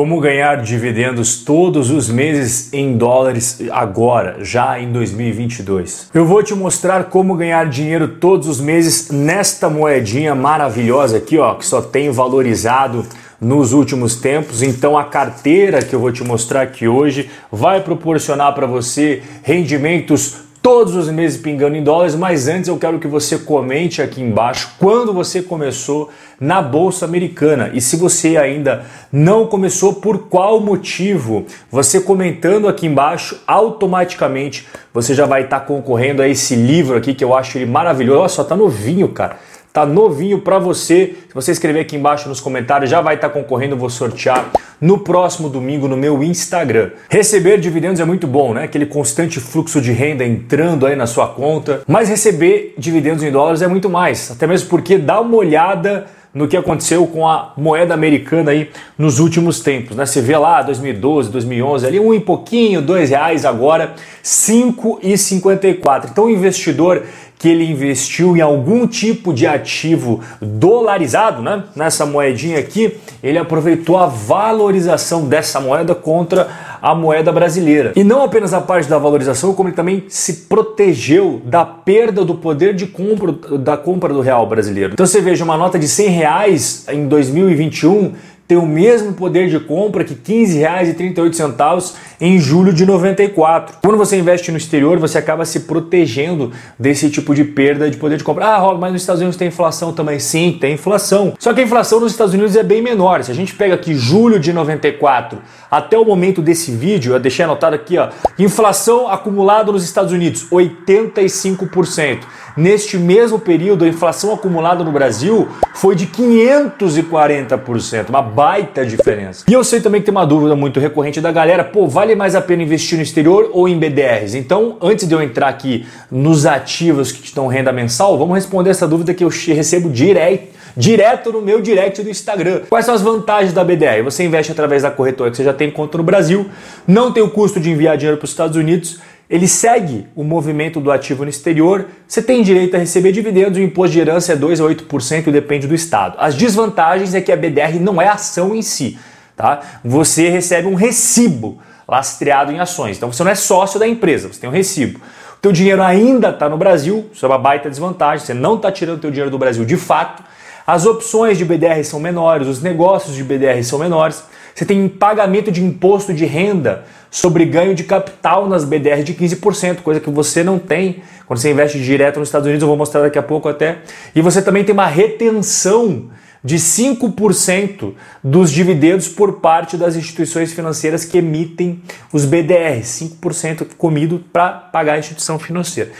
Como 0.00 0.18
ganhar 0.18 0.62
dividendos 0.62 1.44
todos 1.44 1.90
os 1.90 2.08
meses 2.08 2.72
em 2.72 2.96
dólares 2.96 3.60
agora, 3.70 4.38
já 4.40 4.80
em 4.80 4.90
2022. 4.90 6.08
Eu 6.14 6.24
vou 6.24 6.42
te 6.42 6.54
mostrar 6.54 7.10
como 7.10 7.34
ganhar 7.34 7.68
dinheiro 7.68 8.08
todos 8.08 8.48
os 8.48 8.62
meses 8.62 9.10
nesta 9.10 9.68
moedinha 9.68 10.34
maravilhosa 10.34 11.18
aqui, 11.18 11.36
ó, 11.36 11.54
que 11.54 11.66
só 11.66 11.82
tem 11.82 12.10
valorizado 12.10 13.04
nos 13.38 13.74
últimos 13.74 14.16
tempos. 14.16 14.62
Então 14.62 14.96
a 14.96 15.04
carteira 15.04 15.82
que 15.82 15.94
eu 15.94 16.00
vou 16.00 16.10
te 16.10 16.24
mostrar 16.24 16.62
aqui 16.62 16.88
hoje 16.88 17.28
vai 17.52 17.82
proporcionar 17.82 18.54
para 18.54 18.66
você 18.66 19.22
rendimentos 19.42 20.36
todos 20.62 20.94
os 20.94 21.08
meses 21.08 21.40
pingando 21.40 21.76
em 21.76 21.82
dólares, 21.82 22.14
mas 22.14 22.46
antes 22.46 22.68
eu 22.68 22.76
quero 22.76 22.98
que 22.98 23.06
você 23.06 23.38
comente 23.38 24.02
aqui 24.02 24.20
embaixo 24.20 24.74
quando 24.78 25.12
você 25.12 25.42
começou 25.42 26.10
na 26.38 26.60
bolsa 26.60 27.04
americana 27.04 27.70
e 27.72 27.80
se 27.80 27.96
você 27.96 28.36
ainda 28.36 28.84
não 29.12 29.46
começou, 29.46 29.94
por 29.94 30.28
qual 30.28 30.60
motivo? 30.60 31.46
Você 31.70 32.00
comentando 32.00 32.68
aqui 32.68 32.86
embaixo, 32.86 33.40
automaticamente 33.46 34.66
você 34.92 35.14
já 35.14 35.26
vai 35.26 35.44
estar 35.44 35.60
concorrendo 35.60 36.20
a 36.20 36.28
esse 36.28 36.54
livro 36.54 36.96
aqui 36.96 37.14
que 37.14 37.24
eu 37.24 37.34
acho 37.34 37.56
ele 37.56 37.66
maravilhoso. 37.66 38.20
Olha 38.20 38.28
só, 38.28 38.44
tá 38.44 38.56
novinho, 38.56 39.08
cara. 39.08 39.36
Tá 39.72 39.86
novinho 39.86 40.40
para 40.40 40.58
você. 40.58 41.14
Se 41.28 41.34
você 41.34 41.52
escrever 41.52 41.80
aqui 41.80 41.96
embaixo 41.96 42.28
nos 42.28 42.40
comentários, 42.40 42.90
já 42.90 43.00
vai 43.00 43.14
estar 43.14 43.28
concorrendo, 43.28 43.74
eu 43.74 43.78
vou 43.78 43.88
sortear 43.88 44.50
no 44.80 44.98
próximo 44.98 45.48
domingo 45.48 45.86
no 45.86 45.96
meu 45.96 46.24
Instagram. 46.24 46.90
Receber 47.08 47.60
dividendos 47.60 48.00
é 48.00 48.04
muito 48.04 48.26
bom, 48.26 48.52
né? 48.52 48.64
Aquele 48.64 48.86
constante 48.86 49.38
fluxo 49.38 49.80
de 49.80 49.92
renda 49.92 50.24
entrando 50.24 50.86
aí 50.86 50.96
na 50.96 51.06
sua 51.06 51.28
conta. 51.28 51.82
Mas 51.86 52.08
receber 52.08 52.74
dividendos 52.78 53.22
em 53.22 53.30
dólares 53.30 53.62
é 53.62 53.68
muito 53.68 53.88
mais, 53.88 54.30
até 54.32 54.44
mesmo 54.46 54.68
porque 54.68 54.98
dá 54.98 55.20
uma 55.20 55.36
olhada 55.36 56.06
no 56.32 56.46
que 56.46 56.56
aconteceu 56.56 57.06
com 57.08 57.26
a 57.26 57.52
moeda 57.56 57.92
americana 57.92 58.52
aí 58.52 58.70
nos 58.96 59.18
últimos 59.18 59.60
tempos, 59.60 59.96
né? 59.96 60.06
Você 60.06 60.20
vê 60.20 60.36
lá 60.36 60.62
2012, 60.62 61.30
2011, 61.30 61.86
ali 61.86 61.98
um 61.98 62.14
e 62.14 62.20
pouquinho, 62.20 62.80
dois 62.80 63.10
reais 63.10 63.44
agora, 63.44 63.94
5,54. 64.22 66.10
Então 66.10 66.26
o 66.26 66.30
investidor 66.30 67.02
que 67.40 67.48
ele 67.48 67.64
investiu 67.64 68.36
em 68.36 68.42
algum 68.42 68.86
tipo 68.86 69.32
de 69.32 69.46
ativo 69.46 70.20
dolarizado, 70.42 71.40
né? 71.40 71.64
Nessa 71.74 72.04
moedinha 72.04 72.58
aqui, 72.58 72.98
ele 73.22 73.38
aproveitou 73.38 73.96
a 73.96 74.04
valorização 74.04 75.26
dessa 75.26 75.58
moeda 75.58 75.94
contra 75.94 76.48
a 76.82 76.94
moeda 76.94 77.32
brasileira. 77.32 77.92
E 77.96 78.04
não 78.04 78.22
apenas 78.22 78.52
a 78.52 78.60
parte 78.60 78.90
da 78.90 78.98
valorização, 78.98 79.54
como 79.54 79.70
ele 79.70 79.76
também 79.76 80.04
se 80.08 80.44
protegeu 80.48 81.40
da 81.42 81.64
perda 81.64 82.26
do 82.26 82.34
poder 82.34 82.74
de 82.74 82.86
compra 82.86 83.32
da 83.58 83.76
compra 83.76 84.12
do 84.12 84.20
real 84.20 84.46
brasileiro. 84.46 84.92
Então 84.92 85.06
você 85.06 85.22
veja 85.22 85.42
uma 85.42 85.56
nota 85.56 85.78
de 85.78 85.88
100 85.88 86.08
reais 86.08 86.84
em 86.88 87.08
2021 87.08 88.12
tem 88.50 88.56
o 88.56 88.66
mesmo 88.66 89.12
poder 89.12 89.48
de 89.48 89.60
compra 89.60 90.02
que 90.02 90.12
R$ 90.12 90.44
15,38 90.44 91.94
em 92.20 92.36
julho 92.40 92.72
de 92.72 92.84
94. 92.84 93.76
Quando 93.80 93.96
você 93.96 94.18
investe 94.18 94.50
no 94.50 94.58
exterior, 94.58 94.98
você 94.98 95.18
acaba 95.18 95.44
se 95.44 95.60
protegendo 95.60 96.50
desse 96.76 97.08
tipo 97.10 97.32
de 97.32 97.44
perda 97.44 97.88
de 97.88 97.96
poder 97.96 98.18
de 98.18 98.24
compra. 98.24 98.46
Ah, 98.46 98.58
Rob, 98.58 98.80
mas 98.80 98.92
nos 98.92 99.02
Estados 99.02 99.20
Unidos 99.20 99.36
tem 99.36 99.46
inflação 99.46 99.92
também. 99.92 100.18
Sim, 100.18 100.58
tem 100.60 100.74
inflação. 100.74 101.32
Só 101.38 101.54
que 101.54 101.60
a 101.60 101.62
inflação 101.62 102.00
nos 102.00 102.10
Estados 102.10 102.34
Unidos 102.34 102.56
é 102.56 102.64
bem 102.64 102.82
menor. 102.82 103.22
Se 103.22 103.30
a 103.30 103.34
gente 103.34 103.54
pega 103.54 103.76
aqui 103.76 103.94
julho 103.94 104.40
de 104.40 104.52
94 104.52 105.38
até 105.70 105.96
o 105.96 106.04
momento 106.04 106.42
desse 106.42 106.72
vídeo, 106.72 107.14
eu 107.14 107.20
deixei 107.20 107.44
anotado 107.44 107.76
aqui, 107.76 107.98
ó, 107.98 108.08
inflação 108.36 109.06
acumulada 109.06 109.70
nos 109.70 109.84
Estados 109.84 110.12
Unidos, 110.12 110.44
85%. 110.50 112.24
Neste 112.56 112.98
mesmo 112.98 113.38
período, 113.38 113.84
a 113.84 113.88
inflação 113.88 114.32
acumulada 114.32 114.82
no 114.82 114.92
Brasil 114.92 115.48
foi 115.74 115.94
de 115.94 116.06
540%, 116.06 118.08
uma 118.08 118.22
baita 118.22 118.84
diferença. 118.84 119.44
E 119.48 119.52
eu 119.52 119.64
sei 119.64 119.80
também 119.80 120.00
que 120.00 120.06
tem 120.06 120.12
uma 120.12 120.26
dúvida 120.26 120.54
muito 120.54 120.80
recorrente 120.80 121.20
da 121.20 121.32
galera, 121.32 121.64
pô, 121.64 121.86
vale 121.86 122.14
mais 122.14 122.34
a 122.34 122.40
pena 122.40 122.62
investir 122.62 122.96
no 122.96 123.02
exterior 123.02 123.50
ou 123.52 123.68
em 123.68 123.78
BDRs? 123.78 124.34
Então, 124.34 124.76
antes 124.80 125.08
de 125.08 125.14
eu 125.14 125.22
entrar 125.22 125.48
aqui 125.48 125.86
nos 126.10 126.46
ativos 126.46 127.12
que 127.12 127.34
dão 127.34 127.46
renda 127.46 127.72
mensal, 127.72 128.18
vamos 128.18 128.34
responder 128.34 128.70
essa 128.70 128.86
dúvida 128.86 129.14
que 129.14 129.24
eu 129.24 129.28
recebo 129.28 129.88
direto 129.88 130.60
direto 130.76 131.32
no 131.32 131.42
meu 131.42 131.60
direct 131.60 132.02
do 132.02 132.10
Instagram. 132.10 132.62
Quais 132.68 132.86
são 132.86 132.94
as 132.94 133.02
vantagens 133.02 133.52
da 133.52 133.64
BDR? 133.64 134.02
Você 134.04 134.24
investe 134.24 134.52
através 134.52 134.82
da 134.82 134.90
corretora 134.90 135.30
que 135.30 135.36
você 135.36 135.44
já 135.44 135.52
tem 135.52 135.70
conta 135.70 135.98
no 135.98 136.04
Brasil, 136.04 136.46
não 136.86 137.12
tem 137.12 137.22
o 137.22 137.30
custo 137.30 137.60
de 137.60 137.70
enviar 137.70 137.96
dinheiro 137.96 138.16
para 138.16 138.24
os 138.24 138.30
Estados 138.30 138.56
Unidos 138.56 138.98
ele 139.30 139.46
segue 139.46 140.08
o 140.16 140.24
movimento 140.24 140.80
do 140.80 140.90
ativo 140.90 141.22
no 141.22 141.30
exterior, 141.30 141.86
você 142.06 142.20
tem 142.20 142.42
direito 142.42 142.74
a 142.74 142.80
receber 142.80 143.12
dividendos, 143.12 143.58
o 143.58 143.62
imposto 143.62 143.92
de 143.92 144.00
herança 144.00 144.32
é 144.32 144.36
2 144.36 144.60
a 144.60 144.64
8% 144.64 145.30
depende 145.30 145.68
do 145.68 145.74
estado. 145.74 146.16
As 146.18 146.34
desvantagens 146.34 147.14
é 147.14 147.20
que 147.20 147.30
a 147.30 147.36
BDR 147.36 147.78
não 147.80 148.02
é 148.02 148.08
ação 148.08 148.56
em 148.56 148.60
si, 148.60 148.98
tá? 149.36 149.60
Você 149.84 150.28
recebe 150.28 150.66
um 150.66 150.74
recibo 150.74 151.60
lastreado 151.86 152.50
em 152.50 152.58
ações. 152.58 152.96
Então 152.96 153.12
você 153.12 153.22
não 153.22 153.30
é 153.30 153.36
sócio 153.36 153.78
da 153.78 153.86
empresa, 153.86 154.32
você 154.32 154.40
tem 154.40 154.50
um 154.50 154.52
recibo. 154.52 154.98
O 154.98 155.40
teu 155.40 155.52
dinheiro 155.52 155.80
ainda 155.80 156.30
está 156.30 156.48
no 156.48 156.58
Brasil, 156.58 157.08
isso 157.12 157.24
é 157.24 157.28
uma 157.28 157.38
baita 157.38 157.70
desvantagem, 157.70 158.26
você 158.26 158.34
não 158.34 158.56
está 158.56 158.72
tirando 158.72 158.98
o 158.98 159.00
teu 159.00 159.12
dinheiro 159.12 159.30
do 159.30 159.38
Brasil 159.38 159.64
de 159.64 159.76
fato. 159.76 160.24
As 160.66 160.86
opções 160.86 161.38
de 161.38 161.44
BDR 161.44 161.84
são 161.84 162.00
menores, 162.00 162.48
os 162.48 162.60
negócios 162.60 163.14
de 163.14 163.22
BDR 163.22 163.62
são 163.62 163.78
menores. 163.78 164.24
Você 164.54 164.64
tem 164.64 164.88
pagamento 164.88 165.50
de 165.50 165.62
imposto 165.62 166.12
de 166.12 166.24
renda 166.24 166.84
sobre 167.10 167.44
ganho 167.44 167.74
de 167.74 167.84
capital 167.84 168.48
nas 168.48 168.64
BDR 168.64 169.02
de 169.02 169.14
15%, 169.14 169.82
coisa 169.82 170.00
que 170.00 170.10
você 170.10 170.44
não 170.44 170.58
tem 170.58 171.02
quando 171.30 171.38
você 171.38 171.52
investe 171.52 171.80
direto 171.80 172.18
nos 172.18 172.26
Estados 172.26 172.48
Unidos, 172.48 172.62
eu 172.62 172.66
vou 172.66 172.76
mostrar 172.76 173.02
daqui 173.02 173.16
a 173.16 173.22
pouco 173.22 173.48
até. 173.48 173.82
E 174.16 174.20
você 174.20 174.42
também 174.42 174.64
tem 174.64 174.72
uma 174.72 174.88
retenção 174.88 176.10
de 176.42 176.56
5% 176.56 177.94
dos 178.24 178.50
dividendos 178.50 179.06
por 179.06 179.34
parte 179.34 179.76
das 179.76 179.94
instituições 179.94 180.52
financeiras 180.52 181.04
que 181.04 181.18
emitem 181.18 181.84
os 182.12 182.24
BDRs, 182.24 182.88
5% 183.22 183.76
comido 183.78 184.24
para 184.32 184.50
pagar 184.50 184.94
a 184.94 184.98
instituição 184.98 185.38
financeira. 185.38 185.92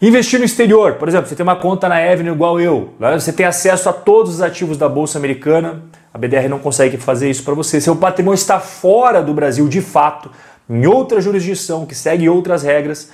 Investir 0.00 0.40
no 0.40 0.44
exterior, 0.44 0.94
por 0.94 1.06
exemplo, 1.06 1.28
você 1.28 1.36
tem 1.36 1.44
uma 1.44 1.54
conta 1.54 1.88
na 1.88 1.98
Avenue 1.98 2.34
igual 2.34 2.60
eu, 2.60 2.92
né? 2.98 3.16
você 3.16 3.32
tem 3.32 3.46
acesso 3.46 3.88
a 3.88 3.92
todos 3.92 4.34
os 4.34 4.42
ativos 4.42 4.76
da 4.76 4.88
Bolsa 4.88 5.16
Americana, 5.16 5.80
a 6.12 6.18
BDR 6.18 6.48
não 6.48 6.58
consegue 6.58 6.96
fazer 6.96 7.30
isso 7.30 7.42
para 7.42 7.54
você. 7.54 7.80
Seu 7.80 7.96
patrimônio 7.96 8.34
está 8.36 8.60
fora 8.60 9.22
do 9.22 9.32
Brasil 9.32 9.68
de 9.68 9.80
fato, 9.80 10.30
em 10.68 10.86
outra 10.86 11.20
jurisdição 11.20 11.86
que 11.86 11.94
segue 11.94 12.28
outras 12.28 12.62
regras. 12.62 13.10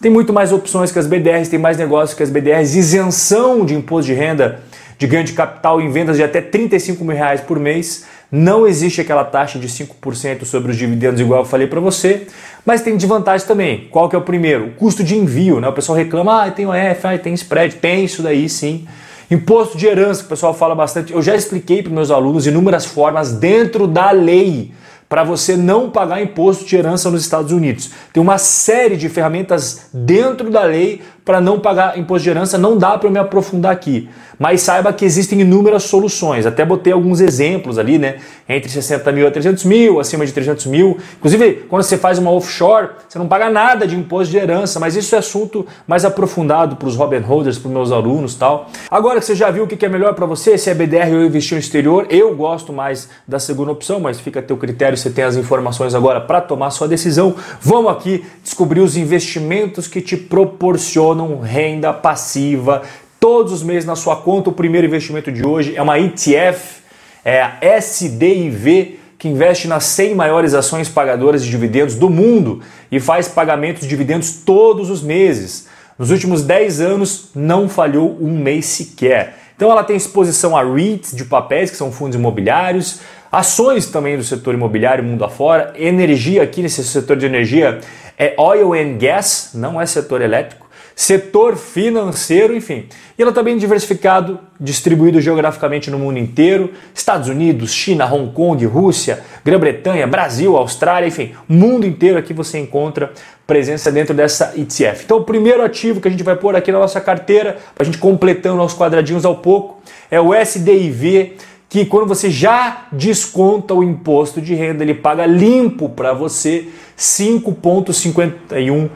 Tem 0.00 0.10
muito 0.10 0.32
mais 0.32 0.52
opções 0.52 0.90
que 0.90 0.98
as 0.98 1.06
BDRs, 1.06 1.48
tem 1.48 1.58
mais 1.58 1.76
negócios 1.76 2.16
que 2.16 2.22
as 2.22 2.30
BDRs, 2.30 2.74
isenção 2.74 3.64
de 3.64 3.74
imposto 3.74 4.06
de 4.06 4.14
renda 4.14 4.60
de 5.02 5.06
ganho 5.08 5.24
de 5.24 5.32
capital 5.32 5.80
em 5.80 5.90
vendas 5.90 6.16
de 6.16 6.22
até 6.22 6.40
35 6.40 7.04
mil 7.04 7.16
reais 7.16 7.40
por 7.40 7.58
mês. 7.58 8.04
Não 8.30 8.68
existe 8.68 9.00
aquela 9.00 9.24
taxa 9.24 9.58
de 9.58 9.66
5% 9.66 10.44
sobre 10.44 10.70
os 10.70 10.76
dividendos, 10.76 11.20
igual 11.20 11.40
eu 11.40 11.44
falei 11.44 11.66
para 11.66 11.80
você, 11.80 12.28
mas 12.64 12.82
tem 12.82 12.96
desvantagem 12.96 13.44
também. 13.44 13.88
Qual 13.90 14.08
que 14.08 14.14
é 14.14 14.18
o 14.18 14.22
primeiro? 14.22 14.68
O 14.68 14.70
custo 14.74 15.02
de 15.02 15.16
envio. 15.16 15.60
Né? 15.60 15.66
O 15.66 15.72
pessoal 15.72 15.98
reclama, 15.98 16.44
ah, 16.44 16.50
tem 16.52 16.66
OF, 16.66 17.06
ah, 17.06 17.18
tem 17.18 17.34
spread. 17.34 17.76
Tem 17.76 18.04
isso 18.04 18.22
daí 18.22 18.48
sim. 18.48 18.86
Imposto 19.32 19.78
de 19.78 19.86
herança, 19.86 20.20
que 20.20 20.26
o 20.26 20.28
pessoal 20.28 20.52
fala 20.52 20.74
bastante. 20.74 21.10
Eu 21.10 21.22
já 21.22 21.34
expliquei 21.34 21.82
para 21.82 21.90
meus 21.90 22.10
alunos 22.10 22.46
inúmeras 22.46 22.84
formas 22.84 23.32
dentro 23.32 23.86
da 23.86 24.10
lei 24.10 24.72
para 25.08 25.24
você 25.24 25.56
não 25.56 25.88
pagar 25.88 26.20
imposto 26.20 26.66
de 26.66 26.76
herança 26.76 27.10
nos 27.10 27.22
Estados 27.22 27.50
Unidos. 27.50 27.90
Tem 28.12 28.22
uma 28.22 28.36
série 28.36 28.94
de 28.94 29.08
ferramentas 29.08 29.86
dentro 29.90 30.50
da 30.50 30.64
lei 30.64 31.00
para 31.24 31.40
não 31.40 31.60
pagar 31.60 31.98
imposto 31.98 32.24
de 32.24 32.30
herança, 32.30 32.58
não 32.58 32.76
dá 32.76 32.98
para 32.98 33.08
me 33.08 33.18
aprofundar 33.18 33.72
aqui. 33.72 34.08
Mas 34.38 34.62
saiba 34.62 34.92
que 34.92 35.04
existem 35.04 35.40
inúmeras 35.40 35.84
soluções. 35.84 36.46
Até 36.46 36.64
botei 36.64 36.92
alguns 36.92 37.20
exemplos 37.20 37.78
ali, 37.78 37.96
né? 37.96 38.16
Entre 38.48 38.68
60 38.68 39.12
mil 39.12 39.28
a 39.28 39.30
300 39.30 39.64
mil, 39.64 40.00
acima 40.00 40.26
de 40.26 40.32
300 40.32 40.66
mil. 40.66 40.98
Inclusive, 41.16 41.64
quando 41.68 41.84
você 41.84 41.96
faz 41.96 42.18
uma 42.18 42.32
offshore, 42.32 42.88
você 43.08 43.18
não 43.20 43.28
paga 43.28 43.48
nada 43.48 43.86
de 43.86 43.94
imposto 43.94 44.32
de 44.32 44.38
herança, 44.38 44.80
mas 44.80 44.96
isso 44.96 45.14
é 45.14 45.18
assunto 45.18 45.64
mais 45.86 46.04
aprofundado 46.04 46.74
para 46.74 46.88
os 46.88 46.96
Robin 46.96 47.18
Holders, 47.18 47.56
para 47.56 47.68
os 47.68 47.72
meus 47.72 47.92
alunos 47.92 48.34
tal. 48.34 48.68
Agora 48.90 49.20
que 49.20 49.26
você 49.26 49.36
já 49.36 49.48
viu 49.50 49.64
o 49.64 49.66
que 49.68 49.86
é 49.86 49.88
melhor 49.88 50.14
para 50.14 50.26
você, 50.26 50.58
se 50.58 50.70
é 50.70 50.74
BDR 50.74 51.14
ou 51.14 51.22
investir 51.22 51.54
no 51.54 51.60
exterior, 51.60 52.06
eu 52.10 52.34
gosto 52.34 52.72
mais 52.72 53.08
da 53.28 53.38
segunda 53.38 53.70
opção, 53.70 54.00
mas 54.00 54.18
fica 54.18 54.40
a 54.40 54.42
teu 54.42 54.56
critério, 54.56 54.98
você 54.98 55.10
tem 55.10 55.22
as 55.22 55.36
informações 55.36 55.94
agora 55.94 56.20
para 56.20 56.40
tomar 56.40 56.70
sua 56.70 56.88
decisão. 56.88 57.36
Vamos 57.60 57.92
aqui 57.92 58.24
descobrir 58.42 58.80
os 58.80 58.96
investimentos 58.96 59.86
que 59.86 60.00
te 60.00 60.16
proporcionam 60.16 61.11
renda 61.40 61.92
passiva 61.92 62.82
todos 63.18 63.52
os 63.52 63.62
meses 63.62 63.84
na 63.84 63.94
sua 63.94 64.16
conta. 64.16 64.50
O 64.50 64.52
primeiro 64.52 64.86
investimento 64.86 65.30
de 65.30 65.46
hoje 65.46 65.76
é 65.76 65.82
uma 65.82 65.98
ETF, 65.98 66.82
é 67.24 67.42
a 67.42 67.58
SDIV, 67.80 68.98
que 69.18 69.28
investe 69.28 69.68
nas 69.68 69.84
100 69.84 70.14
maiores 70.16 70.54
ações 70.54 70.88
pagadoras 70.88 71.44
de 71.44 71.50
dividendos 71.50 71.94
do 71.94 72.10
mundo 72.10 72.60
e 72.90 72.98
faz 72.98 73.28
pagamentos 73.28 73.82
de 73.82 73.88
dividendos 73.88 74.32
todos 74.44 74.90
os 74.90 75.00
meses. 75.00 75.68
Nos 75.96 76.10
últimos 76.10 76.42
10 76.42 76.80
anos 76.80 77.30
não 77.34 77.68
falhou 77.68 78.18
um 78.20 78.36
mês 78.36 78.66
sequer. 78.66 79.36
Então 79.54 79.70
ela 79.70 79.84
tem 79.84 79.94
exposição 79.94 80.56
a 80.56 80.64
REITs 80.64 81.14
de 81.14 81.24
papéis, 81.24 81.70
que 81.70 81.76
são 81.76 81.92
fundos 81.92 82.16
imobiliários, 82.16 82.98
ações 83.30 83.86
também 83.86 84.16
do 84.16 84.24
setor 84.24 84.54
imobiliário 84.54 85.04
mundo 85.04 85.24
afora, 85.24 85.72
energia 85.76 86.42
aqui 86.42 86.60
nesse 86.60 86.82
setor 86.82 87.16
de 87.16 87.26
energia 87.26 87.78
é 88.18 88.34
oil 88.36 88.74
and 88.74 88.98
gas, 88.98 89.50
não 89.54 89.80
é 89.80 89.86
setor 89.86 90.20
elétrico. 90.20 90.61
Setor 90.94 91.56
financeiro, 91.56 92.54
enfim. 92.54 92.86
E 93.18 93.22
ela 93.22 93.32
também 93.32 93.56
diversificado, 93.56 94.38
distribuído 94.58 95.20
geograficamente 95.20 95.90
no 95.90 95.98
mundo 95.98 96.18
inteiro, 96.18 96.70
Estados 96.94 97.28
Unidos, 97.28 97.72
China, 97.72 98.06
Hong 98.06 98.32
Kong, 98.32 98.64
Rússia, 98.66 99.22
Grã-Bretanha, 99.44 100.06
Brasil, 100.06 100.56
Austrália, 100.56 101.08
enfim, 101.08 101.32
mundo 101.48 101.86
inteiro 101.86 102.18
aqui 102.18 102.32
você 102.32 102.58
encontra 102.58 103.12
presença 103.46 103.90
dentro 103.90 104.14
dessa 104.14 104.52
ETF. 104.56 105.04
Então 105.04 105.18
o 105.18 105.24
primeiro 105.24 105.62
ativo 105.62 106.00
que 106.00 106.08
a 106.08 106.10
gente 106.10 106.22
vai 106.22 106.36
pôr 106.36 106.56
aqui 106.56 106.72
na 106.72 106.78
nossa 106.78 107.00
carteira, 107.00 107.58
para 107.74 107.82
a 107.82 107.84
gente 107.84 107.98
completando 107.98 108.62
os 108.62 108.74
quadradinhos 108.74 109.24
ao 109.24 109.36
pouco, 109.36 109.82
é 110.10 110.20
o 110.20 110.34
SDIV, 110.34 111.36
que 111.68 111.84
quando 111.86 112.06
você 112.06 112.30
já 112.30 112.86
desconta 112.92 113.72
o 113.72 113.82
imposto 113.82 114.42
de 114.42 114.54
renda, 114.54 114.84
ele 114.84 114.92
paga 114.92 115.24
limpo 115.24 115.88
para 115.88 116.12
você 116.12 116.68
5,51% 116.98 118.90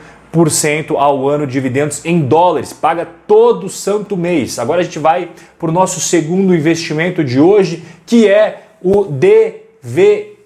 ao 0.99 1.29
ano 1.29 1.47
de 1.47 1.53
dividendos 1.53 2.05
em 2.05 2.21
dólares, 2.21 2.73
paga 2.73 3.09
todo 3.27 3.69
santo 3.69 4.17
mês. 4.17 4.59
Agora 4.59 4.81
a 4.81 4.85
gente 4.85 4.99
vai 4.99 5.31
para 5.59 5.71
o 5.71 5.73
nosso 5.73 6.01
segundo 6.01 6.55
investimento 6.55 7.25
de 7.25 7.41
hoje, 7.41 7.83
que 8.05 8.29
é 8.29 8.65
o 8.83 9.05
DVYE. 9.05 10.37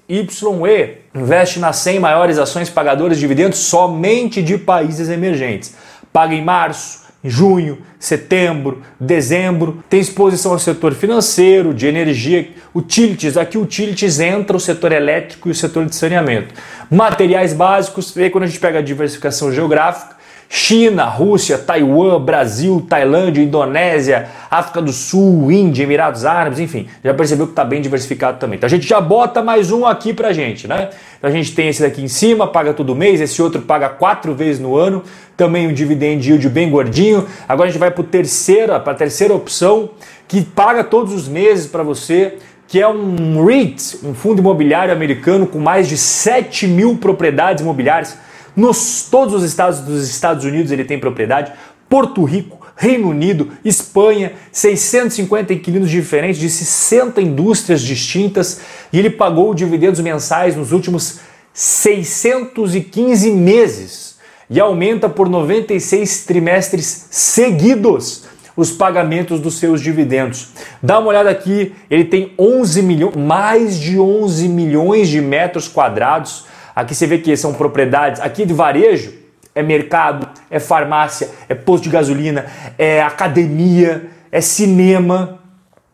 Investe 1.15 1.59
nas 1.59 1.77
100 1.77 2.01
maiores 2.01 2.39
ações 2.39 2.71
pagadoras 2.71 3.17
de 3.17 3.21
dividendos 3.21 3.59
somente 3.59 4.43
de 4.43 4.57
países 4.57 5.09
emergentes. 5.09 5.75
Paga 6.13 6.35
em 6.35 6.45
março, 6.45 7.00
junho, 7.23 7.79
setembro, 7.99 8.83
dezembro. 8.99 9.83
Tem 9.89 10.01
exposição 10.01 10.53
ao 10.53 10.59
setor 10.59 10.95
financeiro, 10.95 11.75
de 11.75 11.87
energia, 11.87 12.49
utilities. 12.75 13.37
Aqui 13.37 13.59
utilities 13.59 14.21
entra 14.21 14.57
o 14.57 14.61
setor 14.61 14.93
elétrico 14.93 15.49
e 15.49 15.53
o 15.53 15.55
setor 15.55 15.87
de 15.87 15.95
saneamento. 15.95 16.55
Materiais 16.91 17.53
básicos, 17.53 18.17
aí 18.17 18.31
quando 18.31 18.45
a 18.45 18.47
gente 18.47 18.61
pega 18.61 18.79
a 18.79 18.83
diversificação 18.83 19.53
geográfica, 19.53 20.20
China, 20.53 21.05
Rússia, 21.05 21.57
Taiwan, 21.57 22.21
Brasil, 22.21 22.85
Tailândia, 22.89 23.41
Indonésia, 23.41 24.29
África 24.51 24.83
do 24.83 24.93
Sul, 24.93 25.53
Índia, 25.53 25.85
Emirados 25.85 26.25
Árabes, 26.25 26.59
enfim, 26.59 26.89
já 27.05 27.15
percebeu 27.15 27.47
que 27.47 27.53
está 27.53 27.65
bem 27.65 27.81
diversificado 27.81 28.41
também. 28.41 28.57
Então 28.57 28.67
a 28.67 28.71
gente 28.71 28.85
já 28.85 29.01
bota 29.01 29.45
mais 29.45 29.71
um 29.71 29.87
aqui 29.87 30.13
pra 30.13 30.33
gente, 30.33 30.67
né? 30.67 30.91
Então 31.17 31.31
a 31.31 31.33
gente 31.33 31.55
tem 31.55 31.69
esse 31.69 31.81
daqui 31.81 32.03
em 32.03 32.09
cima, 32.09 32.49
paga 32.49 32.75
todo 32.75 32.97
mês, 32.97 33.21
esse 33.21 33.41
outro 33.41 33.63
paga 33.63 33.89
quatro 33.91 34.35
vezes 34.35 34.61
no 34.61 34.77
ano, 34.77 35.05
também 35.37 35.69
um 35.69 35.73
dividend 35.73 36.29
yield 36.29 36.49
bem 36.49 36.69
gordinho. 36.69 37.29
Agora 37.49 37.69
a 37.69 37.71
gente 37.71 37.79
vai 37.79 37.93
para 37.93 38.03
terceira, 38.03 38.81
para 38.81 38.93
a 38.93 38.97
terceira 38.97 39.33
opção, 39.33 39.91
que 40.27 40.43
paga 40.43 40.83
todos 40.83 41.15
os 41.15 41.29
meses 41.29 41.69
para 41.69 41.85
você, 41.85 42.39
que 42.67 42.81
é 42.81 42.89
um 42.89 43.45
REIT, 43.45 44.01
um 44.03 44.15
fundo 44.15 44.41
imobiliário 44.41 44.93
americano 44.93 45.47
com 45.47 45.61
mais 45.61 45.89
de 45.89 45.97
7 45.97 46.67
mil 46.67 46.97
propriedades 46.97 47.63
imobiliárias 47.63 48.19
nos 48.57 49.09
todos 49.11 49.35
os 49.35 49.45
estados 49.45 49.81
dos 49.81 50.09
Estados 50.09 50.45
Unidos 50.45 50.73
ele 50.73 50.85
tem 50.85 50.99
propriedade. 50.99 51.53
Porto 51.89 52.23
Rico, 52.25 52.61
Reino 52.77 53.11
Unido, 53.11 53.51
Espanha, 53.65 54.33
650 54.53 55.53
inquilinos 55.53 55.91
diferentes 55.91 56.41
de 56.41 56.49
60 56.49 57.21
indústrias 57.21 57.83
distintas 57.83 58.61
e 58.93 58.99
ele 58.99 59.11
pagou 59.11 59.53
dividendos 59.55 60.01
mensais 60.01 60.57
nos 60.57 60.73
últimos 60.73 61.21
615 61.53 63.31
meses 63.33 64.17
e 64.49 64.59
aumenta 64.59 65.09
por 65.09 65.29
96 65.29 66.25
trimestres 66.25 67.07
seguidos 67.11 68.25
os 68.57 68.71
pagamentos 68.71 69.41
dos 69.41 69.59
seus 69.59 69.81
dividendos. 69.81 70.49
Dá 70.83 70.99
uma 70.99 71.09
olhada 71.09 71.31
aqui, 71.31 71.73
ele 71.91 72.05
tem 72.05 72.33
11 72.39 72.83
milhões, 72.83 73.17
mais 73.17 73.79
de 73.79 73.99
11 73.99 74.49
milhões 74.49 75.09
de 75.09 75.21
metros 75.21 75.69
quadrados 75.69 76.45
Aqui 76.75 76.95
você 76.95 77.07
vê 77.07 77.19
que 77.19 77.37
são 77.37 77.53
propriedades, 77.53 78.21
aqui 78.21 78.45
de 78.47 78.55
varejo, 78.55 79.13
é 79.55 79.63
mercado, 79.63 80.29
é 80.51 80.59
farmácia, 80.59 81.29
é 81.49 81.55
posto 81.55 81.85
de 81.85 81.91
gasolina, 81.91 82.47
é 82.79 83.03
academia, 83.03 84.09
é 84.31 84.41
cinema. 84.41 85.39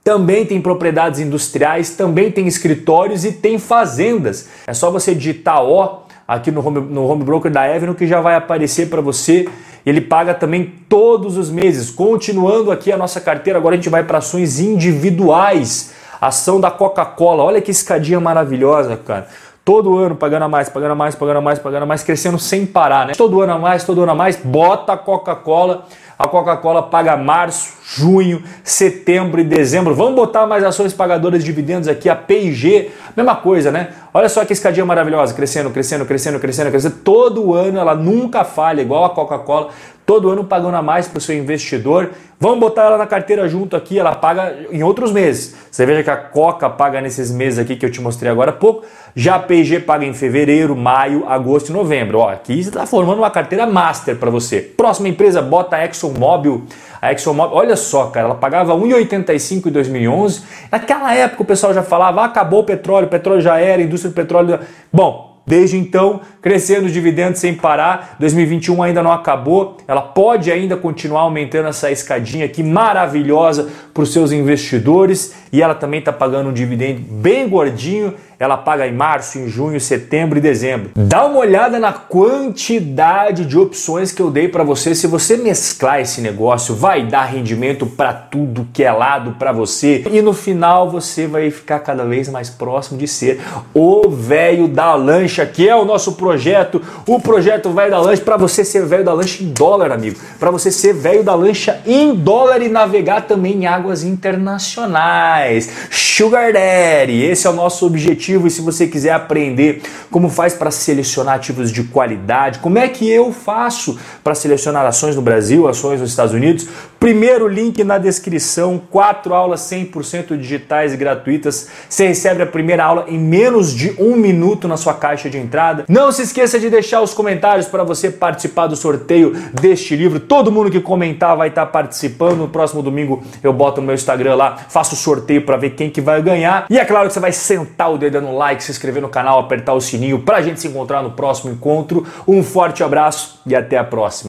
Também 0.05 0.47
tem 0.47 0.61
propriedades 0.61 1.19
industriais, 1.19 1.91
também 1.91 2.31
tem 2.31 2.47
escritórios 2.47 3.25
e 3.25 3.33
tem 3.33 3.59
fazendas. 3.59 4.49
É 4.67 4.73
só 4.73 4.91
você 4.91 5.15
digitar 5.15 5.63
O 5.63 6.07
aqui 6.29 6.51
no 6.51 6.67
home, 6.67 6.81
no 6.81 7.07
home 7.07 7.25
broker 7.25 7.51
da 7.51 7.69
Evno 7.69 7.95
que 7.95 8.07
já 8.07 8.21
vai 8.21 8.35
aparecer 8.35 8.89
para 8.89 9.01
você. 9.01 9.49
Ele 9.85 10.01
paga 10.01 10.35
também 10.35 10.75
todos 10.89 11.37
os 11.37 11.49
meses. 11.49 11.91
Continuando 11.91 12.71
aqui 12.71 12.91
a 12.91 12.97
nossa 12.97 13.21
carteira, 13.21 13.59
agora 13.59 13.75
a 13.75 13.77
gente 13.77 13.89
vai 13.89 14.03
para 14.03 14.19
ações 14.19 14.59
individuais. 14.59 15.93
Ação 16.21 16.61
da 16.61 16.71
Coca-Cola. 16.71 17.45
Olha 17.45 17.61
que 17.61 17.71
escadinha 17.71 18.19
maravilhosa, 18.19 18.97
cara. 18.97 19.29
Todo 19.67 19.99
ano 19.99 20.15
pagando 20.15 20.45
a 20.45 20.49
mais, 20.49 20.69
pagando 20.69 20.93
a 20.93 20.95
mais, 20.95 21.17
pagando 21.17 21.39
a 21.39 21.41
mais, 21.41 21.59
pagando 21.59 21.83
a 21.83 21.87
mais, 21.87 22.05
crescendo 22.05 22.39
sem 22.39 22.65
parar, 22.65 23.05
né? 23.05 23.15
Todo 23.17 23.43
ano 23.43 23.55
a 23.55 23.59
mais, 23.59 23.83
todo 23.83 24.01
ano 24.01 24.13
a 24.13 24.15
mais, 24.15 24.37
bota 24.37 24.93
a 24.93 24.97
Coca-Cola. 24.97 25.87
A 26.17 26.29
Coca-Cola 26.29 26.85
paga 26.85 27.17
março, 27.17 27.75
junho, 27.85 28.45
setembro 28.63 29.41
e 29.41 29.45
dezembro. 29.45 29.93
Vamos 29.93 30.15
botar 30.15 30.47
mais 30.47 30.63
ações 30.63 30.93
pagadoras 30.93 31.41
de 31.41 31.47
dividendos 31.47 31.89
aqui, 31.89 32.09
a 32.09 32.15
P&G, 32.15 32.93
mesma 33.17 33.35
coisa, 33.35 33.73
né? 33.73 33.89
Olha 34.17 34.31
só 34.31 34.47
que 34.47 34.53
escadinha 34.55 34.87
maravilhosa, 34.87 35.35
crescendo, 35.35 35.69
crescendo, 35.69 36.07
crescendo, 36.07 36.41
crescendo, 36.41 36.71
crescendo. 36.71 36.97
Todo 37.05 37.53
ano 37.53 37.79
ela 37.79 37.95
nunca 37.95 38.45
falha, 38.45 38.81
igual 38.81 39.05
a 39.05 39.11
Coca-Cola 39.11 39.69
todo 40.07 40.31
ano 40.31 40.45
pagando 40.45 40.77
a 40.77 40.81
mais 40.81 41.09
para 41.09 41.19
o 41.19 41.21
seu 41.21 41.37
investidor. 41.37 42.13
Vamos 42.39 42.61
botar 42.61 42.85
ela 42.85 42.97
na 42.97 43.07
carteira 43.07 43.49
junto 43.49 43.77
aqui, 43.77 43.99
ela 43.99 44.15
paga 44.15 44.55
em 44.71 44.83
outros 44.83 45.11
meses. 45.11 45.55
Você 45.71 45.85
veja 45.85 46.03
que 46.03 46.11
a 46.11 46.17
Coca 46.17 46.71
paga 46.71 47.01
nesses 47.01 47.31
meses 47.31 47.59
aqui 47.59 47.75
que 47.77 47.85
eu 47.85 47.91
te 47.91 48.01
mostrei 48.01 48.31
agora 48.31 48.51
há 48.51 48.55
pouco, 48.55 48.87
já 49.15 49.35
a 49.35 49.39
P&G 49.39 49.81
paga 49.81 50.07
em 50.07 50.15
fevereiro, 50.15 50.77
maio, 50.77 51.29
agosto 51.29 51.71
e 51.71 51.73
novembro. 51.73 52.21
Ó, 52.21 52.31
aqui 52.31 52.63
você 52.63 52.69
está 52.69 52.87
formando 52.87 53.19
uma 53.19 53.31
carteira 53.31 53.67
master 53.67 54.17
para 54.17 54.31
você. 54.31 54.61
Próxima 54.61 55.09
empresa, 55.09 55.43
bota 55.43 55.83
ExxonMobil. 55.85 56.65
A 57.01 57.13
ExxonMobil, 57.13 57.57
olha 57.57 57.77
só, 57.77 58.07
cara, 58.07 58.27
ela 58.27 58.35
pagava 58.35 58.75
1,85 58.75 59.67
em 59.67 59.71
2011. 59.71 60.43
Naquela 60.71 61.15
época 61.15 61.43
o 61.43 61.47
pessoal 61.47 61.75
já 61.75 61.83
falava, 61.83 62.23
ah, 62.23 62.25
acabou 62.27 62.61
o 62.61 62.65
petróleo, 62.65 63.07
o 63.07 63.11
petróleo 63.11 63.41
já 63.41 63.59
era, 63.59 63.83
a 63.83 63.85
indústria 63.85 64.11
do 64.11 64.15
petróleo... 64.15 64.59
Bom, 64.93 65.37
Desde 65.47 65.77
então, 65.77 66.21
crescendo 66.43 66.87
os 66.87 66.93
dividendos 66.93 67.39
sem 67.39 67.55
parar. 67.55 68.17
2021 68.19 68.83
ainda 68.83 69.01
não 69.01 69.13
acabou. 69.13 69.77
Ela 69.87 70.03
pode 70.03 70.51
ainda 70.51 70.77
continuar 70.77 71.21
aumentando 71.21 71.69
essa 71.69 71.89
escadinha 71.89 72.45
aqui 72.45 72.65
maravilhosa 72.65 73.71
para 73.95 74.03
os 74.03 74.13
seus 74.13 74.33
investidores. 74.33 75.37
E 75.53 75.63
ela 75.63 75.77
também 75.77 76.01
está 76.01 76.13
pagando 76.13 76.51
um 76.51 76.53
dividendo 76.53 77.01
bem 77.01 77.49
gordinho 77.49 78.15
ela 78.39 78.57
paga 78.57 78.87
em 78.87 78.93
março, 78.93 79.39
em 79.39 79.49
junho, 79.49 79.81
setembro 79.81 80.39
e 80.39 80.41
dezembro. 80.43 80.91
Dá 80.95 81.25
uma 81.25 81.39
olhada 81.39 81.79
na 81.79 81.93
quantidade 81.93 83.47
de 83.47 83.59
opções 83.59 84.13
que 84.13 84.21
eu 84.21 84.31
dei 84.31 84.47
para 84.47 84.63
você. 84.63 84.95
Se 84.95 85.07
você 85.07 85.37
mesclar 85.37 86.01
esse 86.01 86.21
negócio, 86.21 86.75
vai 86.75 87.07
dar 87.07 87.25
rendimento 87.25 87.87
para 87.87 88.13
tudo 88.13 88.69
que 88.75 88.85
é 88.85 88.93
lado 88.93 89.37
para 89.39 89.53
você 89.53 90.05
e 90.11 90.21
no 90.21 90.35
final 90.35 90.91
você 90.91 91.27
vai 91.27 91.51
ficar 91.51 91.81
cada 91.81 92.05
vez 92.05 92.29
mais 92.29 92.51
próximo 92.51 92.99
de 92.99 93.09
ser 93.09 93.41
o 93.73 94.09
velho 94.11 94.69
da 94.69 94.95
lancha, 94.95 95.47
que 95.47 95.67
é 95.67 95.75
o 95.75 95.85
nosso 95.85 96.13
projeto, 96.13 96.83
o 97.07 97.19
projeto 97.19 97.71
velho 97.71 97.91
da 97.91 98.01
lancha 98.01 98.23
para 98.23 98.37
você 98.37 98.65
ser 98.65 98.85
velho 98.85 99.05
da 99.05 99.15
lancha 99.15 99.43
em 99.43 99.49
dólar, 99.49 99.93
amigo. 99.93 100.19
Para 100.39 100.51
você 100.51 100.71
ser 100.71 100.93
velho 100.93 101.25
da 101.25 101.35
lancha 101.35 101.81
em 101.87 102.15
dólar 102.15 102.61
e 102.61 102.69
navegar 102.69 103.23
também 103.23 103.63
em 103.63 103.67
águas 103.67 104.05
internacionais. 104.05 105.71
Sugar 105.91 106.53
Daddy, 106.53 107.23
esse 107.23 107.47
é 107.47 107.51
o 107.51 107.55
nosso 107.55 107.87
objetivo 107.87 108.26
e 108.33 108.51
se 108.51 108.61
você 108.61 108.87
quiser 108.87 109.13
aprender 109.13 109.83
como 110.11 110.29
faz 110.29 110.55
para 110.55 110.71
selecionar 110.71 111.37
ativos 111.37 111.71
de 111.71 111.85
qualidade, 111.85 112.59
como 112.59 112.79
é 112.79 112.89
que 112.89 113.09
eu 113.09 113.33
faço 113.33 113.99
para 114.25 114.35
selecionar 114.35 114.85
ações 114.85 115.15
no 115.15 115.23
Brasil, 115.23 115.69
ações 115.69 116.01
nos 116.01 116.11
Estados 116.11 116.35
Unidos, 116.35 116.67
primeiro 116.99 117.47
link 117.47 117.85
na 117.85 117.99
descrição, 117.99 118.81
quatro 118.91 119.35
aulas 119.35 119.61
100% 119.61 120.37
digitais 120.37 120.93
e 120.93 120.97
gratuitas. 120.97 121.69
Você 121.89 122.09
recebe 122.09 122.43
a 122.43 122.47
primeira 122.47 122.85
aula 122.85 123.05
em 123.09 123.19
menos 123.19 123.73
de 123.73 123.95
um 123.99 124.17
minuto 124.17 124.67
na 124.67 124.77
sua 124.77 124.95
caixa 124.95 125.31
de 125.31 125.39
entrada. 125.39 125.85
Não 125.89 126.11
se 126.11 126.23
esqueça 126.23 126.59
de 126.59 126.69
deixar 126.69 127.01
os 127.03 127.15
comentários 127.15 127.67
para 127.67 127.85
você 127.85 128.11
participar 128.11 128.67
do 128.67 128.77
sorteio 128.77 129.33
deste 129.61 129.95
livro. 129.95 130.19
Todo 130.19 130.51
mundo 130.51 130.71
que 130.71 130.81
comentar 130.81 131.37
vai 131.37 131.49
estar 131.49 131.67
participando. 131.67 132.39
No 132.39 132.49
próximo 132.49 132.83
domingo 132.83 133.23
eu 133.43 133.53
boto 133.53 133.81
no 133.81 133.87
meu 133.87 133.95
Instagram 133.95 134.35
lá, 134.35 134.57
faço 134.69 134.95
o 134.95 134.99
sorteio 134.99 135.43
para 135.43 135.57
ver 135.57 135.71
quem 135.71 135.91
que 135.91 136.01
vai 136.01 136.21
ganhar. 136.21 136.67
E 136.69 136.79
é 136.79 136.85
claro 136.85 137.07
que 137.07 137.15
você 137.15 137.21
vai 137.21 137.33
sentar 137.33 137.93
o 137.93 137.99
dedo 137.99 138.17
dando 138.17 138.35
like, 138.35 138.63
se 138.63 138.71
inscrever 138.71 139.03
no 139.03 139.09
canal, 139.09 139.39
apertar 139.39 139.75
o 139.75 139.81
sininho 139.81 140.21
para 140.21 140.39
a 140.39 140.43
gente 140.43 140.61
se 140.61 140.69
encontrar 140.69 141.03
no 141.03 141.11
próximo 141.11 141.53
encontro. 141.53 142.07
Um 142.27 142.43
forte 142.43 142.83
abraço 142.83 143.41
e 143.47 143.55
até 143.55 143.77
a 143.77 143.85
próxima. 143.85 144.25